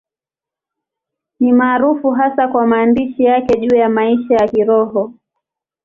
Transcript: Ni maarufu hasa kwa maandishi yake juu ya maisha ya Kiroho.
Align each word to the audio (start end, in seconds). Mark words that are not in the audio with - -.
Ni 1.39 1.53
maarufu 1.53 2.09
hasa 2.11 2.47
kwa 2.47 2.67
maandishi 2.67 3.23
yake 3.23 3.59
juu 3.59 3.75
ya 3.77 3.89
maisha 3.89 4.35
ya 4.35 4.47
Kiroho. 4.47 5.13